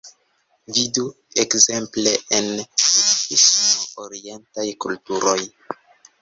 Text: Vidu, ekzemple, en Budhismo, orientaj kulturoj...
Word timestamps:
Vidu, 0.77 1.03
ekzemple, 1.43 2.13
en 2.37 2.49
Budhismo, 2.63 3.69
orientaj 4.07 4.67
kulturoj... 4.87 5.39